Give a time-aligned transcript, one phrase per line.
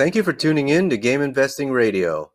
[0.00, 2.32] Thank you for tuning in to Game Investing Radio.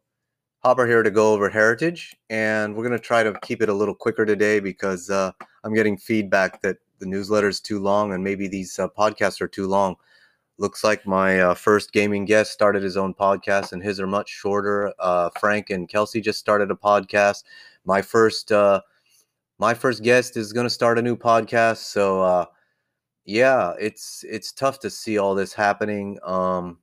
[0.60, 3.74] Hopper here to go over Heritage, and we're going to try to keep it a
[3.74, 5.32] little quicker today because uh,
[5.64, 9.48] I'm getting feedback that the newsletter is too long and maybe these uh, podcasts are
[9.48, 9.96] too long.
[10.60, 14.30] Looks like my uh, first gaming guest started his own podcast, and his are much
[14.30, 14.94] shorter.
[15.00, 17.46] Uh, Frank and Kelsey just started a podcast.
[17.84, 18.82] My first, uh,
[19.58, 21.78] my first guest is going to start a new podcast.
[21.78, 22.46] So, uh,
[23.26, 26.20] yeah, it's it's tough to see all this happening.
[26.22, 26.78] Um,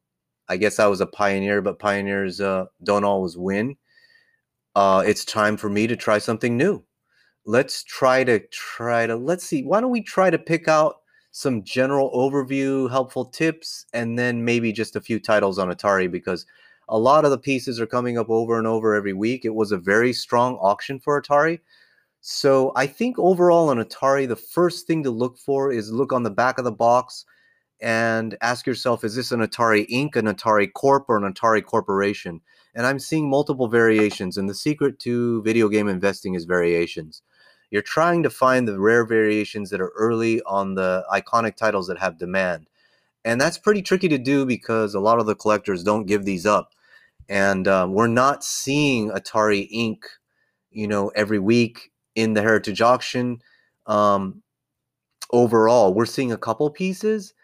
[0.53, 3.75] I guess I was a pioneer, but pioneers uh, don't always win.
[4.75, 6.85] Uh, it's time for me to try something new.
[7.47, 9.63] Let's try to try to let's see.
[9.63, 10.97] Why don't we try to pick out
[11.31, 16.45] some general overview, helpful tips, and then maybe just a few titles on Atari because
[16.91, 19.47] a lot of the pieces are coming up over and over every week.
[19.47, 21.61] It was a very strong auction for Atari.
[22.21, 26.25] So I think overall on Atari, the first thing to look for is look on
[26.25, 27.25] the back of the box
[27.83, 32.41] and ask yourself is this an Atari Inc., an Atari Corp., or an Atari Corporation?
[32.75, 34.39] And I'm seeing multiple variations.
[34.39, 37.23] And the secret to video game investing is variations.
[37.71, 41.99] You're trying to find the rare variations that are early on the iconic titles that
[41.99, 42.69] have demand.
[43.25, 46.47] And that's pretty tricky to do because a lot of the collectors don't give these
[46.47, 46.71] up.
[47.29, 50.03] And um, we're not seeing Atari Inc.,
[50.71, 53.41] you know, every week in the Heritage Auction.
[53.87, 54.43] Um,
[55.33, 57.35] overall, we're seeing a couple pieces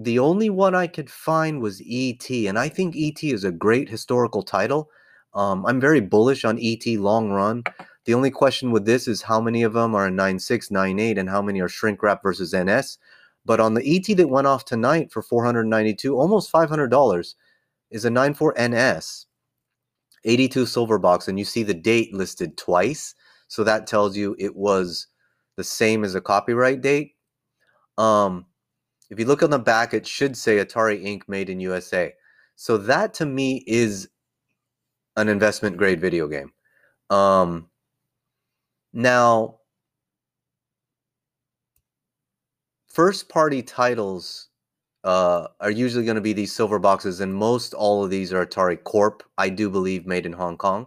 [0.00, 3.32] the only one I could find was E.T., and I think E.T.
[3.32, 4.88] is a great historical title.
[5.34, 6.96] Um, I'm very bullish on E.T.
[6.98, 7.64] long run.
[8.04, 11.28] The only question with this is how many of them are in 9.6, 9.8, and
[11.28, 12.96] how many are shrink wrap versus NS.
[13.44, 17.34] But on the ET that went off tonight for 492, almost $500,
[17.90, 19.26] is a 9.4 NS,
[20.24, 23.16] 82 silver box, and you see the date listed twice.
[23.48, 25.08] So that tells you it was
[25.56, 27.16] the same as a copyright date.
[27.96, 28.46] Um,
[29.10, 31.22] if you look on the back, it should say Atari Inc.
[31.28, 32.14] made in USA.
[32.56, 34.08] So that to me is
[35.16, 36.52] an investment grade video game.
[37.10, 37.68] Um,
[38.92, 39.58] now,
[42.86, 44.48] first party titles
[45.04, 48.44] uh, are usually going to be these silver boxes, and most all of these are
[48.44, 49.22] Atari Corp.
[49.38, 50.86] I do believe made in Hong Kong,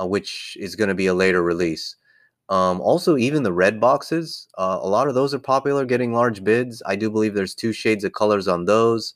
[0.00, 1.96] uh, which is going to be a later release.
[2.48, 6.44] Um, also, even the red boxes, uh, a lot of those are popular, getting large
[6.44, 6.82] bids.
[6.84, 9.14] I do believe there's two shades of colors on those,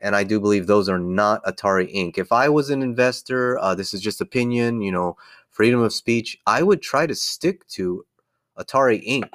[0.00, 2.18] and I do believe those are not Atari Inc.
[2.18, 5.16] If I was an investor, uh, this is just opinion, you know,
[5.48, 6.38] freedom of speech.
[6.46, 8.04] I would try to stick to
[8.58, 9.30] Atari Inc.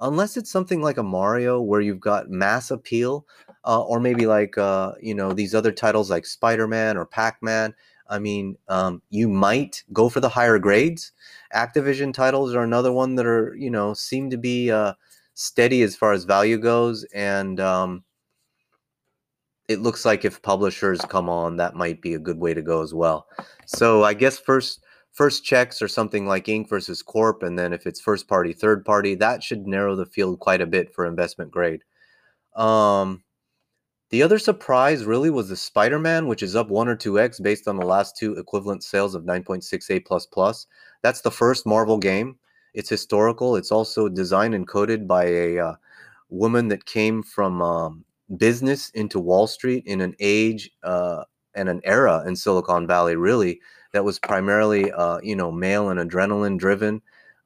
[0.00, 3.26] Unless it's something like a Mario where you've got mass appeal,
[3.64, 7.42] uh, or maybe like uh, you know these other titles like Spider Man or Pac
[7.42, 7.74] Man.
[8.08, 11.12] I mean, um, you might go for the higher grades.
[11.54, 14.94] Activision titles are another one that are, you know, seem to be uh,
[15.34, 17.04] steady as far as value goes.
[17.14, 18.04] And um,
[19.68, 22.82] it looks like if publishers come on, that might be a good way to go
[22.82, 23.26] as well.
[23.66, 26.68] So I guess first first checks are something like Inc.
[26.68, 30.38] versus Corp, and then if it's first party, third party, that should narrow the field
[30.38, 31.82] quite a bit for investment grade.
[32.56, 33.22] Um,
[34.10, 37.68] the other surprise really was the Spider-Man, which is up one or two x based
[37.68, 40.66] on the last two equivalent sales of 9.68 plus plus.
[41.02, 42.36] That's the first Marvel game.
[42.74, 43.56] It's historical.
[43.56, 45.74] It's also designed and coded by a uh,
[46.30, 48.04] woman that came from um,
[48.36, 53.60] business into Wall Street in an age uh, and an era in Silicon Valley, really
[53.92, 57.02] that was primarily uh, you know male and adrenaline driven.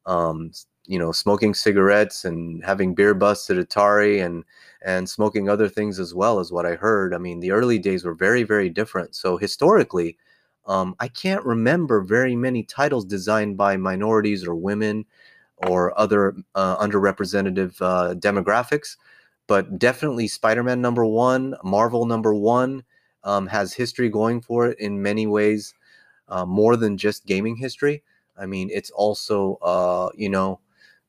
[0.06, 0.50] Um,
[0.86, 4.44] you know, smoking cigarettes and having beer busts at Atari and
[4.84, 7.14] and smoking other things as well as what I heard.
[7.14, 9.14] I mean, the early days were very, very different.
[9.14, 10.18] So historically,
[10.66, 15.04] um, I can't remember very many titles designed by minorities or women
[15.68, 18.96] or other uh, underrepresented uh, demographics,
[19.46, 22.82] but definitely Spider-Man number one, Marvel number one
[23.22, 25.74] um, has history going for it in many ways,
[26.28, 28.02] uh, more than just gaming history.
[28.36, 30.58] I mean, it's also, uh, you know,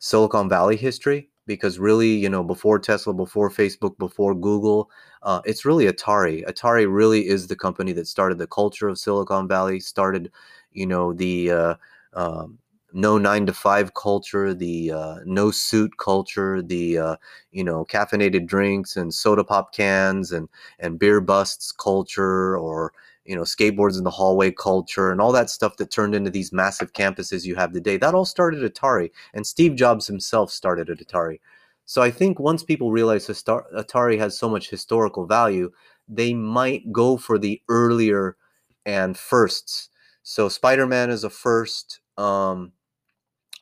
[0.04, 4.90] Silicon Valley history because really, you know, before Tesla, before Facebook, before Google,
[5.22, 6.46] uh, it's really Atari.
[6.46, 10.30] Atari really is the company that started the culture of Silicon Valley, started,
[10.74, 11.76] you know, the uh,
[12.16, 12.58] um,
[12.92, 17.16] no nine to five culture, the uh, no suit culture, the uh,
[17.54, 22.92] you know caffeinated drinks and soda pop cans and and beer busts culture, or
[23.26, 26.52] you know, skateboards in the hallway culture and all that stuff that turned into these
[26.52, 27.98] massive campuses you have today.
[27.98, 31.40] That all started at Atari, and Steve Jobs himself started at Atari.
[31.86, 35.72] So I think once people realize Atari has so much historical value,
[36.08, 38.38] they might go for the earlier
[38.86, 39.90] and firsts.
[40.24, 42.00] So Spider Man is a first.
[42.18, 42.72] Um,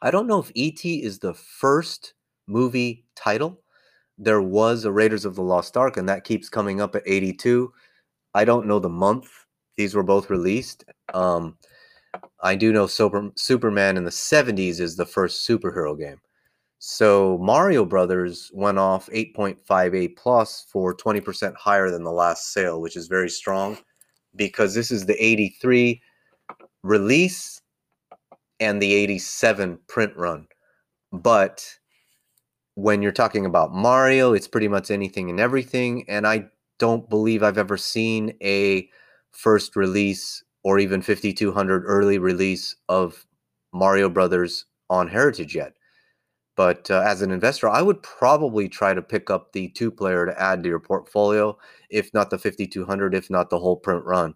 [0.01, 1.03] I don't know if E.T.
[1.03, 2.13] is the first
[2.47, 3.61] movie title.
[4.17, 7.71] There was a Raiders of the Lost Ark, and that keeps coming up at 82
[8.33, 9.29] I don't know the month
[9.77, 10.83] these were both released.
[11.13, 11.57] Um,
[12.41, 16.19] I do know Super, Superman in the 70s is the first superhero game.
[16.79, 22.97] So Mario Brothers went off 8.58 plus for 20% higher than the last sale, which
[22.97, 23.77] is very strong
[24.35, 26.01] because this is the 83
[26.83, 27.61] release
[28.59, 30.47] and the 87 print run.
[31.11, 31.67] But
[32.75, 36.05] when you're talking about Mario, it's pretty much anything and everything.
[36.09, 36.45] And I
[36.79, 38.89] don't believe I've ever seen a
[39.31, 43.25] first release or even 5200 early release of
[43.73, 45.73] Mario Brothers on Heritage yet.
[46.55, 50.25] But uh, as an investor, I would probably try to pick up the two player
[50.25, 51.57] to add to your portfolio,
[51.89, 54.35] if not the 5200, if not the whole print run.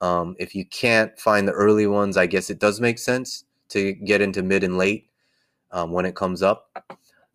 [0.00, 3.92] Um, if you can't find the early ones, I guess it does make sense to
[3.92, 5.08] get into mid and late
[5.70, 6.86] um, when it comes up.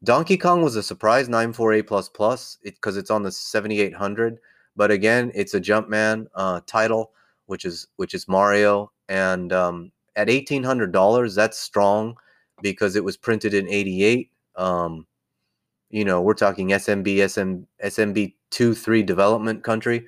[0.03, 4.39] Donkey Kong was a surprise 948 plus plus because it, it's on the 7800.
[4.79, 7.11] But again, it's a Jumpman uh, title,
[7.47, 12.15] which is which is Mario, and um, at eighteen hundred dollars, that's strong
[12.61, 14.31] because it was printed in '88.
[14.55, 15.05] Um,
[15.89, 20.05] you know, we're talking SMB, SM, SMB two, three development country.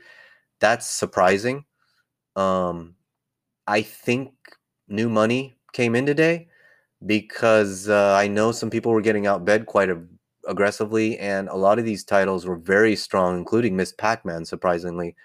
[0.62, 1.66] That's surprising.
[2.38, 2.96] Um,
[3.68, 4.32] I think
[4.88, 6.48] new money came in today
[7.06, 10.02] because uh, I know some people were getting out bed quite a,
[10.48, 13.94] aggressively, and a lot of these titles were very strong, including Ms.
[13.94, 14.46] Pac-Man.
[14.46, 15.16] Surprisingly,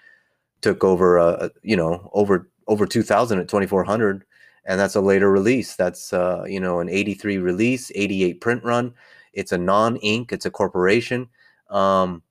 [0.61, 4.25] took over, uh, you know, over over 2,000 at 2,400,
[4.65, 5.75] and that's a later release.
[5.75, 8.93] That's uh, you know an 83 release, 88 print run.
[9.33, 10.31] It's a non-ink.
[10.31, 11.29] It's a corporation.
[11.69, 12.23] Um,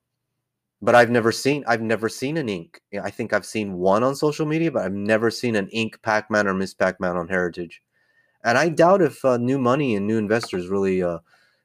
[0.81, 2.81] but I've never seen I've never seen an ink.
[3.01, 6.47] I think I've seen one on social media, but I've never seen an ink Pac-Man
[6.47, 6.73] or Ms.
[6.75, 7.81] Pac-Man on Heritage.
[8.43, 11.19] And I doubt if uh, new money and new investors really uh,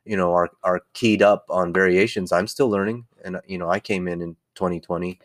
[0.04, 3.78] you know are are keyed up on variations i'm still learning and you know i
[3.78, 5.18] came in in 2020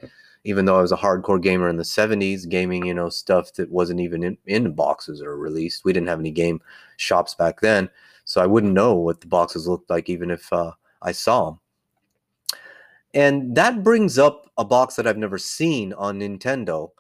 [0.44, 3.70] even though i was a hardcore gamer in the 70s gaming you know stuff that
[3.72, 6.62] wasn't even in, in boxes or released we didn't have any game
[6.98, 7.90] shops back then
[8.26, 10.72] so i wouldn't know what the boxes looked like even if uh,
[11.02, 11.60] i saw them
[13.14, 16.92] and that brings up a box that i've never seen on nintendo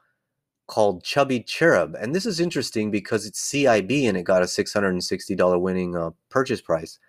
[0.67, 1.95] called Chubby Cherub.
[1.95, 6.59] And this is interesting because it's CIB and it got a $660 winning uh, purchase
[6.61, 6.99] price.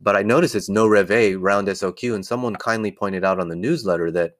[0.00, 3.56] But I noticed it's no Rev round SOQ, and someone kindly pointed out on the
[3.56, 4.36] newsletter that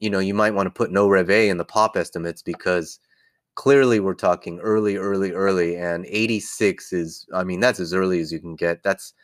[0.00, 2.98] you know you might want to put no Rev in the pop estimates because
[3.54, 8.32] clearly we're talking early, early, early, and 86 is I mean that's as early as
[8.32, 8.82] you can get.
[8.82, 9.14] That's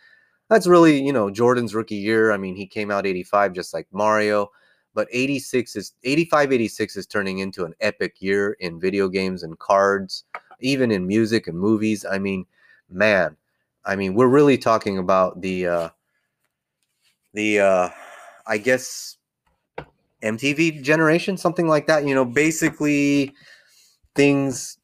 [0.49, 2.33] that's really you know Jordan's rookie year.
[2.33, 4.51] I mean he came out 85 just like Mario,
[4.95, 9.59] but 86 is 85, 86 is turning into an epic year in video games and
[9.59, 10.25] cards,
[10.61, 12.05] even in music and movies.
[12.05, 12.45] I mean,
[12.91, 13.37] man
[13.85, 15.89] I mean, we're really talking about the uh,
[17.33, 17.89] the uh,
[18.47, 19.17] I guess
[20.23, 22.07] MTV generation, something like that.
[22.07, 23.35] You know, basically
[24.15, 24.79] things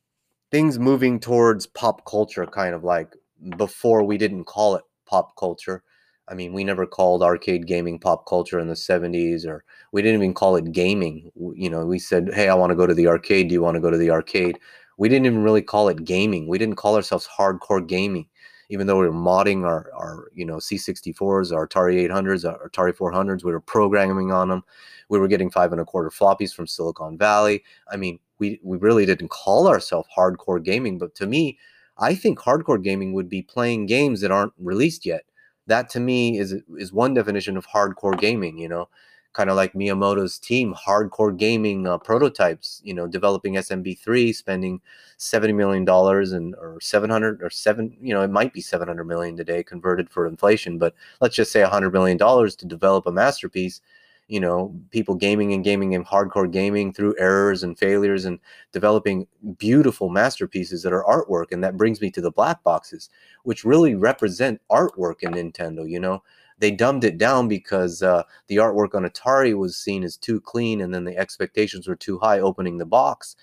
[0.51, 3.15] things moving towards pop culture, kind of like
[3.57, 5.83] before we didn't call it pop culture.
[6.29, 10.23] I mean, we never called arcade gaming pop culture in the 70s, or we didn't
[10.23, 11.31] even call it gaming.
[11.55, 13.49] You know, we said, hey, I want to go to the arcade.
[13.49, 14.59] Do you want to go to the arcade?
[14.97, 16.49] We didn't even really call it gaming.
[16.49, 18.29] We didn't call ourselves hardcore gaming
[18.69, 22.69] even though we were modding our, our you know C64s, our Atari 800s, our uh,
[22.69, 24.63] Atari 400s, we were programming on them.
[25.09, 27.63] We were getting five and a quarter floppies from Silicon Valley.
[27.91, 31.59] I mean, we we really didn't call ourselves hardcore gaming, but to me,
[31.99, 35.25] I think hardcore gaming would be playing games that aren't released yet.
[35.67, 38.59] That to me is is one definition of hardcore gaming.
[38.59, 38.89] You know,
[39.35, 44.81] kind of like Miyamoto's team, hardcore gaming uh, prototypes, you know, developing SMB3, spending
[45.19, 45.87] $70 million
[46.35, 50.27] and or 700 or seven, you know, it might be 700 million today converted for
[50.27, 53.81] inflation, but let's just say $100 million to develop a masterpiece.
[54.27, 58.39] You know, people gaming and gaming and hardcore gaming through errors and failures and
[58.73, 59.27] developing
[59.59, 61.53] beautiful masterpieces that are artwork.
[61.53, 63.11] And that brings me to the black boxes,
[63.43, 65.87] which really represent artwork in Nintendo.
[65.87, 66.23] You know,
[66.59, 70.81] they dumbed it down because uh, the artwork on Atari was seen as too clean,
[70.81, 73.37] and then the expectations were too high opening the box.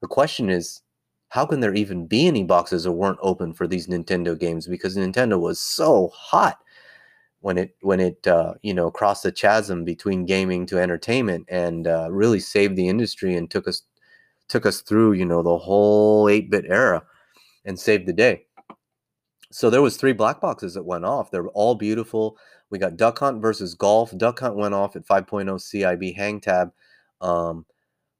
[0.00, 0.82] The question is,
[1.30, 4.66] how can there even be any boxes that weren't open for these Nintendo games?
[4.66, 6.58] Because Nintendo was so hot
[7.40, 11.86] when it when it uh, you know crossed the chasm between gaming to entertainment and
[11.86, 13.82] uh, really saved the industry and took us
[14.48, 17.02] took us through you know the whole 8-bit era
[17.64, 18.46] and saved the day
[19.50, 21.30] so there was three black boxes that went off.
[21.30, 22.36] They're all beautiful.
[22.70, 24.16] We got Duck Hunt versus Golf.
[24.16, 26.72] Duck Hunt went off at 5.0 CIB hang tab,
[27.20, 27.64] um,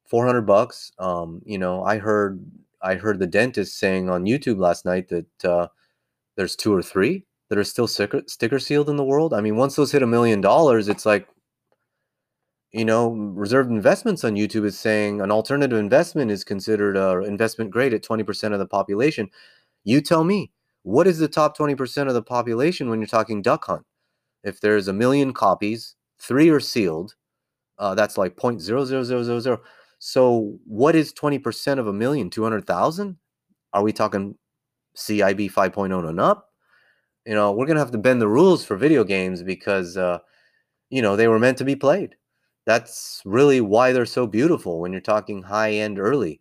[0.06, 0.90] 400 bucks.
[0.98, 2.40] Um, you know, I heard
[2.80, 5.68] I heard the dentist saying on YouTube last night that uh,
[6.36, 9.34] there's two or three that are still sticker, sticker sealed in the world.
[9.34, 11.28] I mean, once those hit a million dollars, it's like
[12.72, 17.70] you know, reserved investments on YouTube is saying an alternative investment is considered a investment
[17.70, 19.30] grade at 20% of the population.
[19.84, 20.52] You tell me,
[20.88, 23.84] what is the top 20% of the population when you're talking duck hunt?
[24.42, 27.14] If there's a million copies, three are sealed,
[27.78, 29.60] uh, that's like 0.00000.
[29.98, 32.30] So what is 20% of a million?
[32.30, 33.18] 200,000?
[33.74, 34.34] Are we talking
[34.96, 36.48] CIB 5.0 and up?
[37.26, 40.20] You know, we're going to have to bend the rules for video games because, uh,
[40.88, 42.16] you know, they were meant to be played.
[42.64, 46.40] That's really why they're so beautiful when you're talking high end early.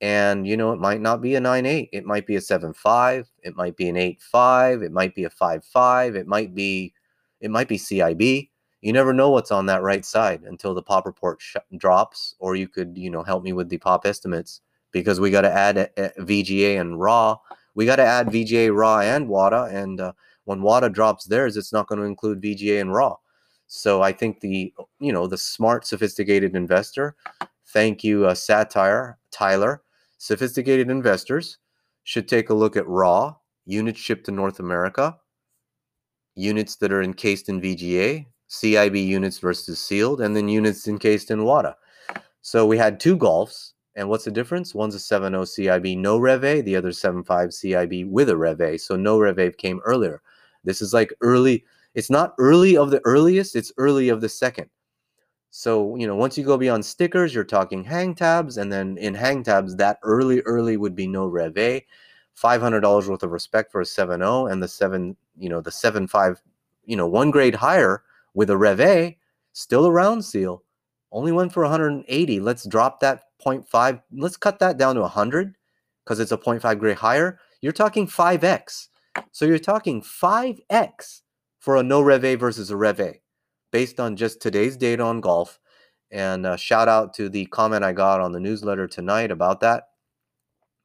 [0.00, 1.88] And, you know, it might not be a 9 8.
[1.92, 3.28] It might be a 7 5.
[3.42, 4.82] It might be an 8 5.
[4.82, 6.14] It might be a 5 5.
[6.14, 6.94] It might be,
[7.40, 8.48] it might be CIB
[8.80, 12.54] you never know what's on that right side until the pop report sh- drops or
[12.54, 14.60] you could you know help me with the pop estimates
[14.92, 17.36] because we got to add a, a vga and raw
[17.74, 20.12] we got to add vga raw and WATA and uh,
[20.44, 23.16] when WATA drops theirs it's not going to include vga and raw
[23.66, 27.16] so i think the you know the smart sophisticated investor
[27.66, 29.82] thank you uh, satire tyler
[30.18, 31.58] sophisticated investors
[32.04, 33.34] should take a look at raw
[33.64, 35.16] units shipped to north america
[36.34, 41.40] units that are encased in vga CIB units versus sealed, and then units encased in
[41.44, 41.74] WATA.
[42.40, 44.74] So we had two Golfs, and what's the difference?
[44.74, 49.18] One's a 7.0 CIB no Rev the other 7.5 CIB with a Rev So no
[49.18, 50.22] Rev came earlier.
[50.64, 51.64] This is like early.
[51.94, 54.70] It's not early of the earliest, it's early of the second.
[55.50, 59.14] So, you know, once you go beyond stickers, you're talking hang tabs, and then in
[59.14, 63.84] hang tabs, that early, early would be no Rev $500 worth of respect for a
[63.84, 66.36] 7.0 and the 7, you know, the 7.5,
[66.84, 68.02] you know, one grade higher
[68.34, 69.14] with a Rev
[69.52, 70.62] still a round seal,
[71.10, 72.40] only went for 180.
[72.40, 74.02] Let's drop that 0.5.
[74.12, 75.56] Let's cut that down to 100
[76.04, 77.40] because it's a 0.5 grade higher.
[77.60, 78.88] You're talking 5x.
[79.32, 81.22] So you're talking 5x
[81.58, 83.18] for a no Rev versus a Rev
[83.70, 85.58] based on just today's data on golf.
[86.10, 89.84] And uh, shout out to the comment I got on the newsletter tonight about that.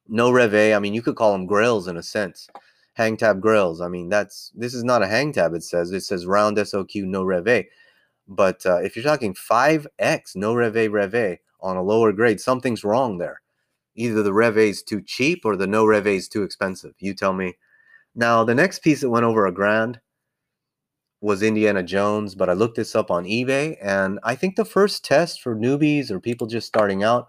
[0.06, 2.48] No Rev I mean, you could call them grills in a sense
[2.94, 3.80] hang tab grills.
[3.80, 5.54] I mean, that's this is not a hang tab.
[5.54, 7.66] It says it says round SOQ no rev
[8.26, 13.18] But uh, if you're talking 5x no rev rev on a lower grade, something's wrong
[13.18, 13.42] there.
[13.96, 16.94] Either the rev is too cheap or the no rev is too expensive.
[16.98, 17.54] You tell me.
[18.14, 20.00] Now the next piece that went over a grand
[21.24, 25.06] was Indiana Jones, but I looked this up on eBay, and I think the first
[25.06, 27.28] test for newbies or people just starting out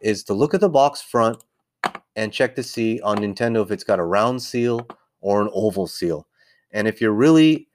[0.00, 1.44] is to look at the box front
[2.16, 4.84] and check to see on Nintendo if it's got a round seal
[5.20, 6.26] or an oval seal.
[6.72, 7.68] And if you're really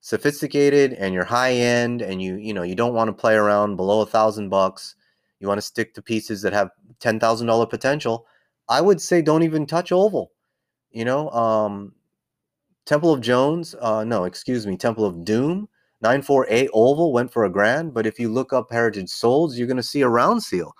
[0.00, 3.74] sophisticated and you're high end and you you know you don't want to play around
[3.74, 4.94] below a thousand bucks,
[5.40, 6.70] you want to stick to pieces that have
[7.00, 8.28] ten thousand dollar potential.
[8.68, 10.30] I would say don't even touch oval.
[10.92, 11.94] You know, um,
[12.86, 15.68] Temple of Jones, uh, no, excuse me, Temple of Doom,
[16.02, 19.78] 948 oval went for a grand, but if you look up Heritage Souls, you're going
[19.78, 20.74] to see a round seal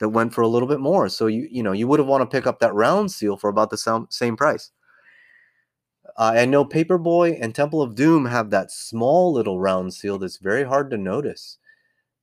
[0.00, 1.08] that went for a little bit more.
[1.08, 3.48] So you you know you would have want to pick up that round seal for
[3.48, 4.70] about the same, same price.
[6.18, 10.38] Uh, I know Paperboy and Temple of Doom have that small little round seal that's
[10.38, 11.58] very hard to notice.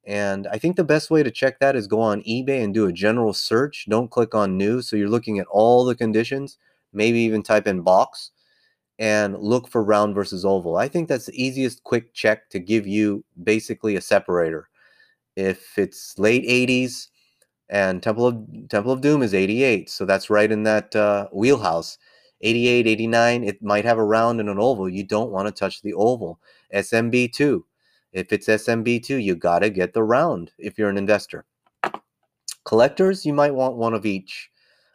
[0.06, 2.88] And I think the best way to check that is go on eBay and do
[2.88, 3.86] a general search.
[3.90, 4.82] Don't click on new.
[4.82, 6.58] So you're looking at all the conditions,
[6.92, 8.32] maybe even type in box
[9.00, 10.78] and look for round versus oval.
[10.78, 14.70] I think that's the easiest quick check to give you basically a separator.
[15.36, 17.08] If it's late 80s
[17.70, 21.98] and Temple of Temple of Doom is 88, so that's right in that uh, wheelhouse.
[22.42, 24.90] 88, 89, it might have a round and an oval.
[24.90, 26.40] You don't want to touch the oval.
[26.76, 27.64] SMB2.
[28.12, 31.46] If it's SMB2, you got to get the round if you're an investor.
[32.66, 34.50] Collectors, you might want one of each.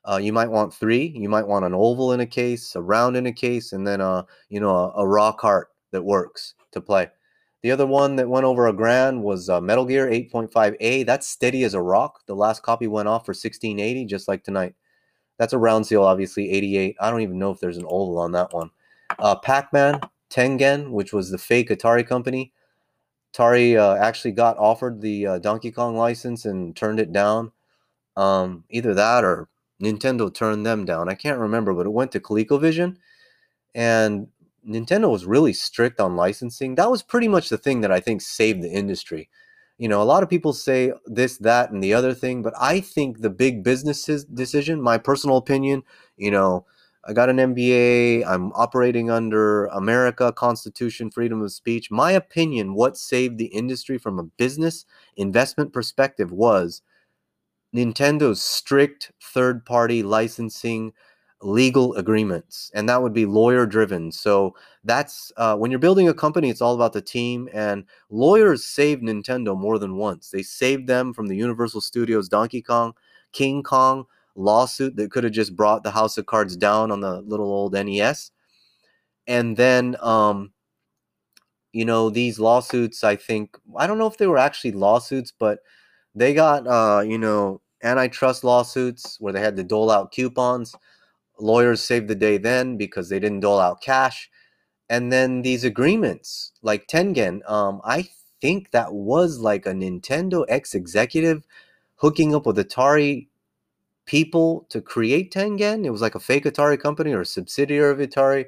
[0.04, 1.12] Uh, you might want three.
[1.14, 4.00] You might want an oval in a case, a round in a case, and then
[4.00, 7.08] a you know a, a raw cart that works to play.
[7.62, 11.04] The other one that went over a grand was uh, Metal Gear 8.5A.
[11.04, 12.20] That's steady as a rock.
[12.26, 14.74] The last copy went off for 1680, just like tonight.
[15.38, 16.96] That's a round seal, obviously 88.
[17.00, 18.70] I don't even know if there's an oval on that one.
[19.18, 20.00] Uh, Pac-Man
[20.30, 22.52] Tengen, which was the fake Atari company.
[23.32, 27.50] Atari uh, actually got offered the uh, Donkey Kong license and turned it down.
[28.16, 29.48] Um, either that or
[29.82, 31.08] Nintendo turned them down.
[31.08, 32.96] I can't remember, but it went to ColecoVision,
[33.74, 34.28] and
[34.68, 36.74] Nintendo was really strict on licensing.
[36.74, 39.28] That was pretty much the thing that I think saved the industry
[39.78, 42.80] you know, a lot of people say this, that, and the other thing, but I
[42.80, 45.84] think the big business decision, my personal opinion,
[46.16, 46.66] you know,
[47.04, 51.92] I got an MBA, I'm operating under America, Constitution, freedom of speech.
[51.92, 54.84] My opinion, what saved the industry from a business
[55.16, 56.82] investment perspective was
[57.74, 60.92] Nintendo's strict third party licensing
[61.40, 64.10] legal agreements, and that would be lawyer driven.
[64.10, 67.48] So that's uh, when you're building a company, it's all about the team.
[67.52, 70.30] And lawyers saved Nintendo more than once.
[70.30, 72.94] They saved them from the Universal Studios Donkey Kong,
[73.32, 77.20] King Kong lawsuit that could have just brought the House of Cards down on the
[77.22, 78.30] little old NES.
[79.26, 80.52] And then, um,
[81.72, 85.58] you know, these lawsuits, I think, I don't know if they were actually lawsuits, but
[86.18, 90.74] they got, uh, you know, antitrust lawsuits where they had to dole out coupons
[91.40, 94.30] lawyers saved the day then because they didn't dole out cash.
[94.88, 98.08] And then these agreements, like Tengen, um, I
[98.40, 101.46] think that was like a Nintendo ex executive
[101.96, 103.28] hooking up with Atari
[104.06, 105.84] people to create Tengen.
[105.84, 108.46] It was like a fake Atari company or a subsidiary of Atari.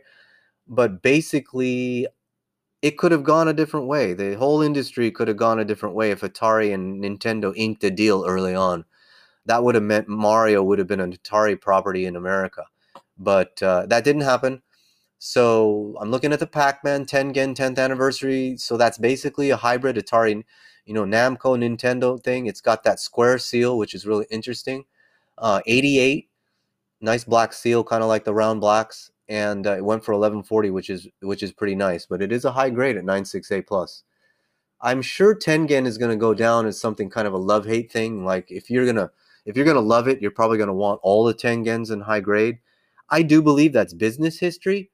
[0.67, 2.07] But basically,
[2.83, 4.15] it could have gone a different way.
[4.15, 7.91] The whole industry could have gone a different way if Atari and Nintendo inked a
[7.91, 8.85] deal early on.
[9.47, 12.65] That would have meant Mario would have been an Atari property in America
[13.21, 14.63] but uh, that didn't happen.
[15.19, 18.57] So I'm looking at the Pac-Man Tengen 10th anniversary.
[18.57, 20.43] So that's basically a hybrid Atari,
[20.87, 22.47] you know, Namco Nintendo thing.
[22.47, 24.85] It's got that square seal, which is really interesting.
[25.37, 26.29] Uh, 88,
[27.03, 30.71] nice black seal, kind of like the round blacks, and uh, it went for 1140,
[30.71, 32.05] which is which is pretty nice.
[32.05, 34.03] But it is a high grade at 968 plus.
[34.83, 37.91] I'm sure Tengen is going to go down as something kind of a love hate
[37.91, 38.25] thing.
[38.25, 39.11] Like if you're gonna
[39.47, 42.59] if you're gonna love it, you're probably gonna want all the Tengens in high grade
[43.11, 44.91] I do believe that's business history.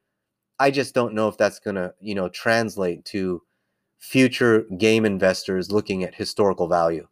[0.59, 3.43] I just don't know if that's going to, you know, translate to
[3.99, 7.07] future game investors looking at historical value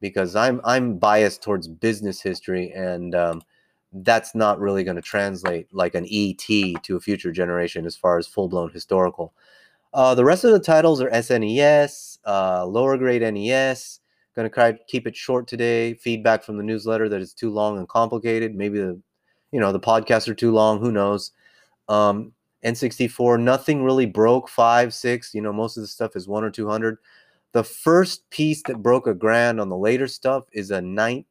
[0.00, 3.42] because I'm I'm biased towards business history and um,
[3.92, 8.18] that's not really going to translate like an ET to a future generation as far
[8.18, 9.34] as full blown historical.
[9.92, 14.00] Uh, the rest of the titles are SNES, uh, lower grade NES.
[14.36, 15.94] Going to try keep it short today.
[15.94, 18.54] Feedback from the newsletter that it's too long and complicated.
[18.54, 19.00] Maybe the,
[19.50, 20.78] you know, the podcasts are too long.
[20.78, 21.32] Who knows?
[21.88, 22.32] Um,
[22.64, 25.34] N64, nothing really broke five, six.
[25.34, 26.98] You know, most of the stuff is one or two hundred.
[27.52, 31.24] The first piece that broke a grand on the later stuff is a nine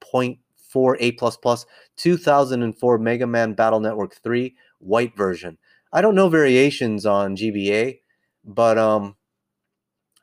[0.00, 0.38] point
[0.74, 1.64] 4A++,
[1.96, 5.58] 2004 Mega Man Battle Network 3 white version.
[5.92, 8.00] I don't know variations on GBA,
[8.44, 9.16] but um,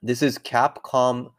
[0.02, 1.32] this is Capcom,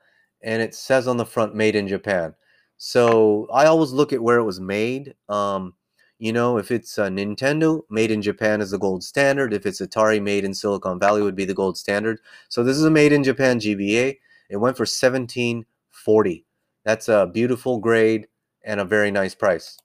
[0.43, 2.35] and it says on the front "Made in Japan."
[2.77, 5.15] So I always look at where it was made.
[5.29, 5.75] Um,
[6.19, 9.55] you know, if it's a Nintendo, made in Japan is the gold standard.
[9.55, 12.21] If it's Atari, made in Silicon Valley would be the gold standard.
[12.49, 14.17] So this is a made in Japan GBA.
[14.51, 16.45] It went for 1740.
[16.85, 18.27] That's a beautiful grade
[18.65, 19.79] and a very nice price.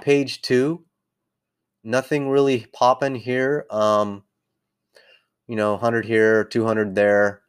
[0.00, 0.84] Page two,
[1.82, 3.66] nothing really popping here.
[3.70, 4.24] Um,
[5.46, 7.42] you know, 100 here, 200 there,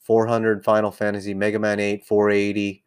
[0.00, 2.84] 400 Final Fantasy, Mega Man 8, 480,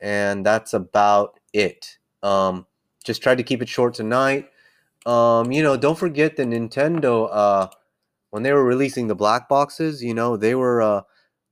[0.00, 1.98] and that's about it.
[2.22, 2.66] Um,
[3.04, 4.50] just tried to keep it short tonight.
[5.06, 7.68] Um, you know, don't forget that Nintendo, uh,
[8.30, 11.02] when they were releasing the black boxes, you know, they were uh,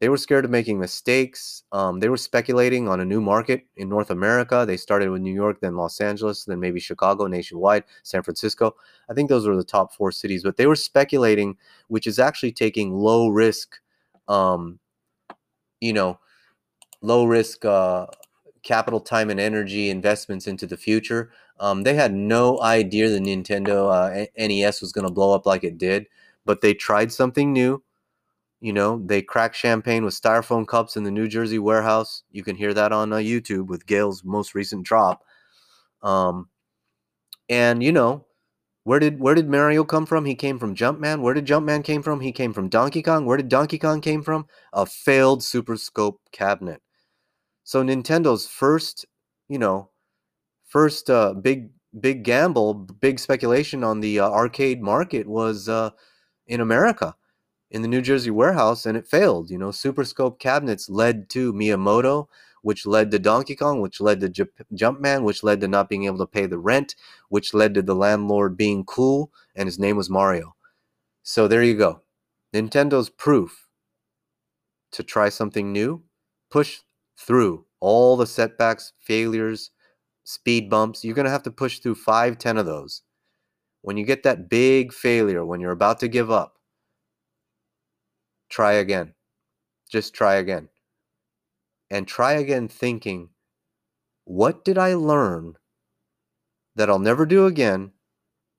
[0.03, 1.63] they were scared of making mistakes.
[1.71, 4.65] Um, they were speculating on a new market in North America.
[4.67, 8.75] They started with New York, then Los Angeles, then maybe Chicago, nationwide, San Francisco.
[9.09, 10.43] I think those were the top four cities.
[10.43, 13.79] But they were speculating, which is actually taking low risk,
[14.27, 14.81] um,
[15.81, 16.19] you know,
[17.01, 18.07] low risk uh,
[18.65, 21.31] capital, time, and energy investments into the future.
[21.61, 25.63] Um, they had no idea the Nintendo uh, NES was going to blow up like
[25.63, 26.09] it did,
[26.45, 27.85] but they tried something new.
[28.63, 32.23] You know, they cracked champagne with styrofoam cups in the New Jersey warehouse.
[32.31, 35.25] You can hear that on uh, YouTube with Gail's most recent drop.
[36.01, 36.49] Um,
[37.49, 38.25] and you know,
[38.85, 40.25] where did where did Mario come from?
[40.25, 41.23] He came from Jumpman.
[41.23, 42.21] Where did Jumpman came from?
[42.21, 43.27] He came from Donkey Kong.
[43.27, 44.47] Where did Donkey Kong came from?
[44.73, 46.81] A failed Super Scope cabinet.
[47.65, 49.07] So Nintendo's first,
[49.49, 49.91] you know,
[50.69, 55.91] first uh, big big gamble, big speculation on the uh, arcade market was uh,
[56.47, 57.17] in America,
[57.73, 59.51] in the New Jersey warehouse, and it failed.
[59.51, 62.29] You know, Super Scope cabinets led to Miyamoto,
[62.61, 66.05] which led to Donkey Kong, which led to J- Jumpman, which led to not being
[66.05, 66.95] able to pay the rent,
[67.31, 70.55] which led to the landlord being cool, and his name was Mario.
[71.23, 72.03] So there you go.
[72.55, 73.69] Nintendo's proof
[74.93, 76.03] to try something new,
[76.51, 76.81] push
[77.17, 79.71] through all the setbacks, failures,
[80.25, 81.05] speed bumps.
[81.05, 83.01] You're going to have to push through five, ten of those.
[83.81, 86.59] When you get that big failure, when you're about to give up,
[88.53, 89.15] try again.
[89.91, 90.69] Just try again.
[91.91, 93.31] And try again thinking,
[94.25, 95.55] what did I learn
[96.77, 97.93] that I'll never do again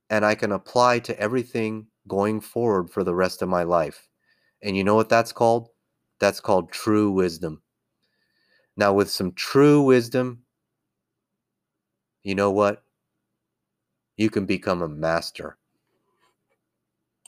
[0.09, 4.09] and I can apply to everything going forward for the rest of my life?
[4.61, 5.69] And you know what that's called?
[6.19, 7.61] That's called true wisdom.
[8.75, 10.43] Now, with some true wisdom,
[12.23, 12.83] you know what?
[14.17, 15.57] you can become a master